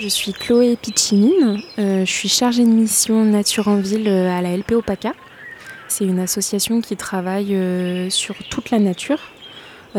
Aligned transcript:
Je 0.00 0.06
suis 0.06 0.32
Chloé 0.32 0.76
Piccinine, 0.76 1.60
euh, 1.80 2.04
je 2.04 2.12
suis 2.12 2.28
chargée 2.28 2.62
de 2.62 2.68
mission 2.68 3.24
Nature 3.24 3.66
en 3.66 3.78
ville 3.78 4.06
euh, 4.06 4.30
à 4.30 4.40
la 4.40 4.56
LPO 4.56 4.80
PACA. 4.80 5.12
C'est 5.88 6.04
une 6.04 6.20
association 6.20 6.80
qui 6.80 6.96
travaille 6.96 7.52
euh, 7.56 8.08
sur 8.08 8.36
toute 8.48 8.70
la 8.70 8.78
nature. 8.78 9.18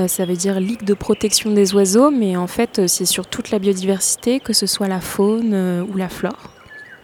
ça 0.08 0.26
veut 0.26 0.38
dire 0.38 0.62
Ligue 0.62 0.86
de 0.86 0.94
protection 0.94 1.52
des 1.52 1.74
oiseaux, 1.74 2.12
mais 2.12 2.38
en 2.38 2.48
fait 2.48 2.88
c'est 2.88 3.06
sur 3.06 3.28
toute 3.28 3.52
la 3.52 3.60
biodiversité, 3.60 4.40
que 4.40 4.54
ce 4.54 4.68
soit 4.68 4.88
la 4.88 5.02
faune 5.02 5.54
ou 5.92 5.98
la 5.98 6.08
flore. 6.08 6.54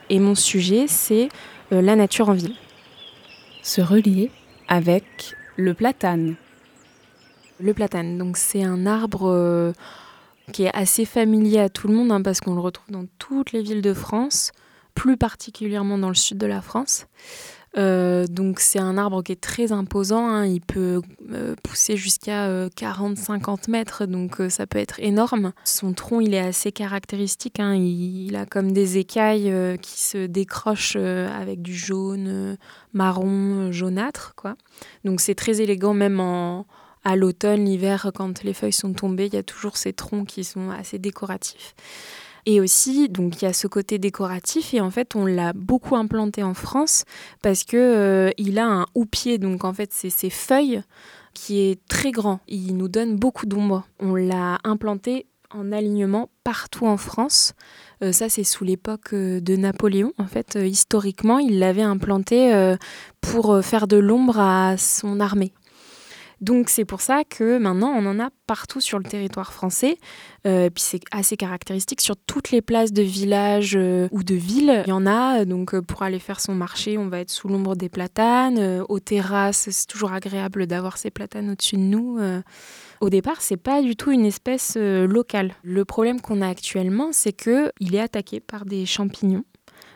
Et 0.10 0.20
mon 0.20 0.36
sujet 0.36 0.86
c'est 0.88 1.28
la 1.72 1.98
nature 1.98 2.30
en 2.30 2.34
ville. 2.34 2.56
Se 3.62 3.82
relier 3.82 4.32
avec 4.70 5.36
le 5.58 5.74
platane. 5.74 6.36
Le 7.60 7.74
platane, 7.74 8.18
donc 8.18 8.38
c'est 8.38 8.64
un 8.64 8.86
arbre 8.86 9.74
qui 10.52 10.64
est 10.64 10.76
assez 10.76 11.06
familier 11.06 11.60
à 11.60 11.70
tout 11.70 11.88
le 11.88 11.94
monde 11.94 12.12
hein, 12.12 12.22
parce 12.22 12.40
qu'on 12.40 12.54
le 12.54 12.62
retrouve 12.62 12.92
dans 12.92 13.06
toutes 13.20 13.52
les 13.52 13.62
villes 13.62 13.82
de 13.82 13.94
France, 13.94 14.52
plus 14.94 15.18
particulièrement 15.18 15.98
dans 15.98 16.10
le 16.10 16.16
sud 16.16 16.38
de 16.38 16.46
la 16.46 16.62
France. 16.62 17.08
Euh, 17.78 18.26
donc 18.28 18.62
c'est 18.62 18.80
un 18.80 18.98
arbre 18.98 19.22
qui 19.22 19.34
est 19.34 19.42
très 19.42 19.74
imposant, 19.74 20.26
hein. 20.30 20.46
il 20.46 20.62
peut 20.62 21.02
euh, 21.34 21.56
pousser 21.62 21.98
jusqu'à 21.98 22.68
40-50 22.70 23.70
mètres, 23.70 24.06
donc 24.06 24.38
ça 24.48 24.66
peut 24.66 24.80
être 24.80 24.98
énorme. 25.02 25.52
Son 25.66 25.92
tronc 25.92 26.22
il 26.22 26.34
est 26.34 26.40
assez 26.40 26.72
caractéristique, 26.72 27.60
hein. 27.60 27.74
il, 27.76 28.28
il, 28.28 28.36
a 28.38 28.46
comme 28.46 28.72
des 28.72 28.98
écailles 28.98 29.78
qui 29.82 30.00
se 30.00 30.26
décrochent 30.26 30.96
avec 30.96 31.62
du 31.62 31.74
jaune, 31.74 32.58
marron, 32.94 33.74
jaunâtre. 33.74 34.36
Quoi. 34.38 34.56
Donc 35.04 35.20
c'est 35.20 35.36
très 35.36 35.60
élégant 35.60 35.94
même 35.94 36.22
en, 36.22 36.66
à 37.06 37.16
l'automne, 37.16 37.66
l'hiver, 37.66 38.12
quand 38.16 38.44
les 38.44 38.54
feuilles 38.54 38.74
sont 38.74 38.94
tombées, 38.94 39.28
il 39.28 39.36
y 39.36 39.38
a 39.38 39.44
toujours 39.44 39.78
ces 39.78 39.94
troncs 39.94 40.28
qui 40.28 40.44
sont 40.44 40.72
assez 40.72 40.98
décoratifs. 41.00 41.76
Et 42.48 42.60
aussi, 42.60 43.10
donc 43.10 43.42
il 43.42 43.46
y 43.46 43.48
a 43.48 43.54
ce 43.54 43.68
côté 43.68 43.98
décoratif 43.98 44.74
et 44.74 44.82
en 44.82 44.92
fait 44.92 45.16
on 45.16 45.26
l'a 45.26 45.54
beaucoup 45.54 45.96
implanté 45.96 46.44
en 46.44 46.54
France 46.54 47.04
parce 47.42 47.64
que 47.64 47.78
euh, 47.78 48.60
a 48.60 48.64
un 48.64 48.86
houppier, 48.94 49.40
donc 49.40 49.64
en 49.64 49.74
fait 49.74 49.92
c'est 49.92 50.12
ses 50.12 50.30
feuilles 50.30 50.84
qui 51.34 51.62
est 51.62 51.80
très 51.88 52.12
grand. 52.12 52.40
Il 52.48 52.78
nous 52.78 52.88
donne 52.88 53.16
beaucoup 53.16 53.48
d'ombre. 53.48 53.88
On 54.00 54.16
l'a 54.16 54.60
implanté 54.64 55.26
en 55.52 55.72
alignement 55.72 56.30
partout 56.44 56.86
en 56.86 56.98
France. 56.98 57.54
Euh, 58.04 58.12
ça, 58.12 58.30
c'est 58.30 58.44
sous 58.44 58.64
l'époque 58.64 59.14
euh, 59.14 59.40
de 59.42 59.56
Napoléon. 59.56 60.14
En 60.18 60.28
fait, 60.28 60.58
historiquement, 60.62 61.40
il 61.40 61.60
l'avait 61.60 61.82
implanté 61.82 62.76
pour 63.22 63.60
faire 63.64 63.88
de 63.88 63.98
l'ombre 63.98 64.40
à 64.40 64.78
son 64.78 65.20
armée. 65.20 65.52
Donc 66.42 66.70
c'est 66.70 66.86
pour 66.86 67.02
ça 67.02 67.24
que 67.24 67.58
maintenant 67.58 67.94
on 67.96 68.06
en 68.06 68.20
a 68.20 68.30
partout 68.48 68.82
sur 68.82 69.00
le 69.00 69.06
territoire 69.06 69.54
français. 69.54 69.98
Euh, 70.46 70.70
puis 70.70 70.84
c'est 70.84 71.02
assez 71.12 71.38
caractéristique 71.38 72.02
sur 72.02 72.16
toutes 72.18 72.52
les 72.52 72.62
places 72.62 72.92
de 72.92 73.02
village 73.02 73.76
euh, 73.76 74.08
ou 74.12 74.24
de 74.24 74.36
ville. 74.36 74.84
Il 74.86 74.90
y 74.90 74.94
en 74.94 75.06
a. 75.06 75.46
Donc 75.46 75.74
euh, 75.74 75.82
pour 75.82 76.04
aller 76.04 76.20
faire 76.20 76.40
son 76.40 76.54
marché, 76.54 76.98
on 76.98 77.08
va 77.08 77.20
être 77.20 77.32
sous 77.32 77.48
l'ombre 77.48 77.76
des 77.76 77.90
platanes. 77.90 78.84
aux 78.90 79.00
terrasses, 79.00 79.70
c'est 79.70 79.88
toujours 79.88 80.14
agréable 80.14 80.68
d'avoir 80.68 80.98
ces 80.98 81.12
platanes 81.12 81.52
au-dessus 81.52 81.78
de 81.78 81.82
nous. 81.82 82.20
Au 83.02 83.10
départ, 83.10 83.42
c'est 83.42 83.58
pas 83.58 83.82
du 83.82 83.96
tout 83.96 84.12
une 84.12 84.26
espèce 84.26 84.76
locale. 84.78 85.54
Le 85.64 85.86
problème 85.86 86.22
qu'on 86.22 86.42
a 86.42 86.48
actuellement, 86.48 87.10
c'est 87.12 87.34
que 87.34 87.72
il 87.80 87.96
est 87.96 88.00
attaqué 88.00 88.40
par 88.40 88.66
des 88.66 88.86
champignons. 88.86 89.44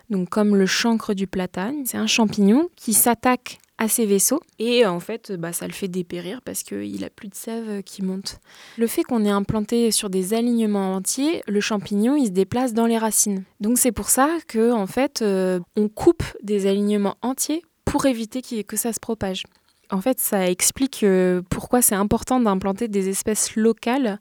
Donc 0.09 0.29
comme 0.29 0.55
le 0.55 0.65
chancre 0.65 1.13
du 1.13 1.27
platane, 1.27 1.85
c'est 1.85 1.97
un 1.97 2.07
champignon 2.07 2.69
qui 2.75 2.93
s'attaque 2.93 3.59
à 3.79 3.87
ces 3.87 4.05
vaisseaux. 4.05 4.41
Et 4.59 4.85
euh, 4.85 4.91
en 4.91 4.99
fait, 4.99 5.31
bah, 5.31 5.53
ça 5.53 5.65
le 5.65 5.73
fait 5.73 5.87
dépérir 5.87 6.41
parce 6.43 6.61
qu'il 6.63 7.03
a 7.03 7.09
plus 7.09 7.29
de 7.29 7.35
sève 7.35 7.81
qui 7.81 8.03
monte. 8.03 8.39
Le 8.77 8.85
fait 8.85 9.03
qu'on 9.03 9.25
ait 9.25 9.31
implanté 9.31 9.91
sur 9.91 10.09
des 10.09 10.33
alignements 10.35 10.93
entiers, 10.93 11.41
le 11.47 11.61
champignon, 11.61 12.15
il 12.15 12.27
se 12.27 12.31
déplace 12.31 12.73
dans 12.73 12.85
les 12.85 12.97
racines. 12.97 13.43
Donc 13.61 13.79
c'est 13.79 13.93
pour 13.93 14.09
ça 14.09 14.29
que 14.47 14.71
en 14.71 14.85
fait, 14.85 15.21
euh, 15.21 15.59
on 15.77 15.87
coupe 15.87 16.23
des 16.43 16.67
alignements 16.67 17.15
entiers 17.21 17.63
pour 17.85 18.05
éviter 18.05 18.41
que 18.63 18.77
ça 18.77 18.93
se 18.93 18.99
propage. 18.99 19.43
En 19.91 20.01
fait, 20.01 20.19
ça 20.19 20.47
explique 20.47 21.01
euh, 21.03 21.41
pourquoi 21.49 21.81
c'est 21.81 21.95
important 21.95 22.39
d'implanter 22.39 22.89
des 22.89 23.09
espèces 23.09 23.55
locales 23.55 24.19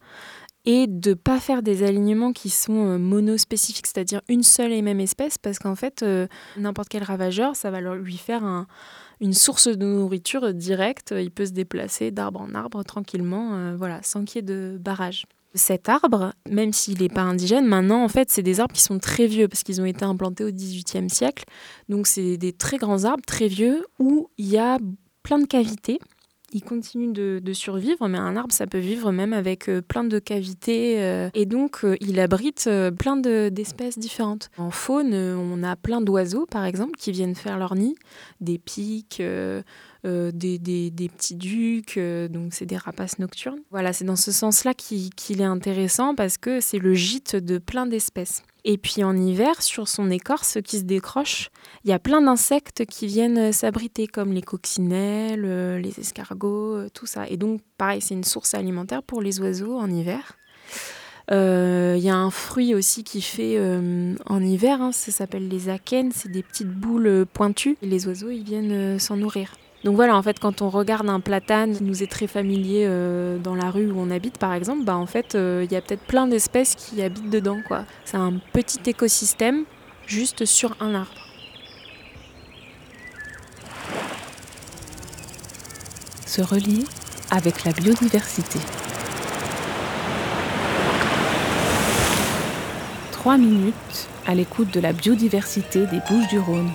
et 0.64 0.86
de 0.86 1.14
pas 1.14 1.40
faire 1.40 1.62
des 1.62 1.82
alignements 1.82 2.32
qui 2.32 2.50
sont 2.50 2.98
monospécifiques, 2.98 3.86
c'est-à-dire 3.86 4.20
une 4.28 4.42
seule 4.42 4.72
et 4.72 4.82
même 4.82 5.00
espèce, 5.00 5.38
parce 5.38 5.58
qu'en 5.58 5.74
fait, 5.74 6.04
n'importe 6.58 6.88
quel 6.90 7.02
ravageur, 7.04 7.56
ça 7.56 7.70
va 7.70 7.80
lui 7.80 8.18
faire 8.18 8.44
un, 8.44 8.66
une 9.20 9.32
source 9.32 9.68
de 9.68 9.84
nourriture 9.84 10.52
directe. 10.54 11.14
Il 11.16 11.30
peut 11.30 11.46
se 11.46 11.52
déplacer 11.52 12.10
d'arbre 12.10 12.40
en 12.40 12.54
arbre 12.54 12.82
tranquillement, 12.84 13.54
euh, 13.54 13.76
voilà, 13.76 14.00
sans 14.02 14.24
qu'il 14.24 14.36
y 14.36 14.38
ait 14.40 14.42
de 14.42 14.78
barrage. 14.78 15.26
Cet 15.54 15.88
arbre, 15.88 16.34
même 16.48 16.72
s'il 16.72 17.00
n'est 17.00 17.08
pas 17.08 17.22
indigène, 17.22 17.66
maintenant, 17.66 18.04
en 18.04 18.08
fait, 18.08 18.30
c'est 18.30 18.42
des 18.42 18.60
arbres 18.60 18.74
qui 18.74 18.82
sont 18.82 18.98
très 18.98 19.26
vieux 19.26 19.48
parce 19.48 19.62
qu'ils 19.62 19.80
ont 19.80 19.86
été 19.86 20.04
implantés 20.04 20.44
au 20.44 20.50
XVIIIe 20.50 21.08
siècle. 21.08 21.44
Donc, 21.88 22.06
c'est 22.06 22.36
des 22.36 22.52
très 22.52 22.76
grands 22.76 23.04
arbres, 23.04 23.24
très 23.26 23.48
vieux, 23.48 23.86
où 23.98 24.28
il 24.36 24.48
y 24.48 24.58
a 24.58 24.78
plein 25.22 25.38
de 25.38 25.46
cavités 25.46 26.00
il 26.52 26.62
continue 26.62 27.12
de, 27.12 27.52
survivre, 27.52 28.08
mais 28.08 28.18
un 28.18 28.36
arbre, 28.36 28.52
ça 28.52 28.66
peut 28.66 28.78
vivre 28.78 29.10
même 29.12 29.32
avec 29.32 29.68
euh, 29.68 29.82
plein 29.82 30.04
de 30.04 30.18
cavités. 30.18 31.02
Euh, 31.02 31.30
et 31.34 31.46
donc, 31.46 31.84
euh, 31.84 31.96
il 32.00 32.20
abrite 32.20 32.68
plein 32.98 33.16
d'espèces 33.16 33.98
différentes. 33.98 34.50
En 34.58 34.70
faune, 34.70 35.14
on 35.14 35.62
a 35.62 35.76
plein 35.76 36.00
d'oiseaux, 36.00 36.46
par 36.46 36.64
exemple, 36.64 36.92
qui 36.98 37.12
viennent 37.12 37.34
faire 37.34 37.58
leur 37.58 37.74
nid, 37.74 37.96
des 38.40 38.58
pics, 38.58 39.22
des, 40.04 40.32
des, 40.32 41.08
petits 41.08 41.34
ducs, 41.34 41.98
donc 42.30 42.52
c'est 42.54 42.66
des 42.66 42.76
rapaces 42.76 43.18
nocturnes. 43.18 43.60
Voilà, 43.70 43.92
c'est 43.92 44.04
dans 44.04 44.16
ce 44.16 44.32
sens-là 44.32 44.74
qu'il 44.74 45.40
est 45.40 45.44
intéressant 45.44 46.14
parce 46.14 46.38
que 46.38 46.60
c'est 46.60 46.78
le 46.78 46.94
gîte 46.94 47.36
de 47.36 47.58
plein 47.58 47.86
d'espèces. 47.86 48.42
Et 48.70 48.76
puis 48.76 49.02
en 49.02 49.16
hiver, 49.16 49.62
sur 49.62 49.88
son 49.88 50.10
écorce 50.10 50.58
qui 50.62 50.76
se 50.76 50.84
décroche, 50.84 51.48
il 51.84 51.90
y 51.90 51.94
a 51.94 51.98
plein 51.98 52.20
d'insectes 52.20 52.84
qui 52.84 53.06
viennent 53.06 53.50
s'abriter, 53.50 54.06
comme 54.06 54.30
les 54.30 54.42
coccinelles, 54.42 55.46
euh, 55.46 55.78
les 55.78 55.98
escargots, 55.98 56.76
euh, 56.76 56.88
tout 56.92 57.06
ça. 57.06 57.26
Et 57.30 57.38
donc, 57.38 57.62
pareil, 57.78 58.02
c'est 58.02 58.12
une 58.12 58.24
source 58.24 58.52
alimentaire 58.52 59.02
pour 59.02 59.22
les 59.22 59.40
oiseaux 59.40 59.78
en 59.78 59.90
hiver. 59.90 60.36
Euh, 61.30 61.94
il 61.96 62.04
y 62.04 62.10
a 62.10 62.16
un 62.16 62.30
fruit 62.30 62.74
aussi 62.74 63.04
qui 63.04 63.22
fait 63.22 63.58
en 64.26 64.42
hiver, 64.42 64.82
hein, 64.82 64.92
ça 64.92 65.12
s'appelle 65.12 65.48
les 65.48 65.70
akènes, 65.70 66.12
c'est 66.12 66.30
des 66.30 66.42
petites 66.42 66.70
boules 66.70 67.24
pointues. 67.24 67.78
Et 67.80 67.86
les 67.86 68.06
oiseaux, 68.06 68.28
ils 68.28 68.44
viennent 68.44 68.98
s'en 68.98 69.16
nourrir. 69.16 69.50
Donc 69.84 69.94
voilà, 69.94 70.16
en 70.16 70.22
fait, 70.22 70.40
quand 70.40 70.60
on 70.60 70.70
regarde 70.70 71.08
un 71.08 71.20
platane 71.20 71.76
qui 71.76 71.84
nous 71.84 72.02
est 72.02 72.10
très 72.10 72.26
familier 72.26 72.84
euh, 72.86 73.38
dans 73.38 73.54
la 73.54 73.70
rue 73.70 73.90
où 73.90 74.00
on 74.00 74.10
habite, 74.10 74.38
par 74.38 74.52
exemple, 74.52 74.84
bah 74.84 74.96
en 74.96 75.06
fait, 75.06 75.34
euh, 75.34 75.64
il 75.64 75.72
y 75.72 75.76
a 75.76 75.80
peut-être 75.80 76.02
plein 76.02 76.26
d'espèces 76.26 76.74
qui 76.74 77.00
habitent 77.00 77.30
dedans. 77.30 77.58
C'est 78.04 78.16
un 78.16 78.34
petit 78.52 78.80
écosystème 78.90 79.64
juste 80.06 80.44
sur 80.46 80.74
un 80.80 80.94
arbre. 80.94 81.12
Se 86.26 86.42
relier 86.42 86.84
avec 87.30 87.64
la 87.64 87.72
biodiversité. 87.72 88.58
Trois 93.12 93.38
minutes 93.38 94.08
à 94.26 94.34
l'écoute 94.34 94.72
de 94.74 94.80
la 94.80 94.92
biodiversité 94.92 95.86
des 95.86 96.00
Bouches 96.08 96.28
du 96.28 96.38
Rhône. 96.38 96.70